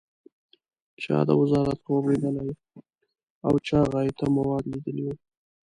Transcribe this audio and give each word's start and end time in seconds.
چا 1.03 1.17
د 1.27 1.29
وزارت 1.41 1.79
خوب 1.85 2.03
لیدلی 2.11 2.49
او 3.45 3.53
چا 3.67 3.79
غایطه 3.91 4.25
مواد 4.35 4.63
لیدلي 4.71 5.03
و. 5.05 5.09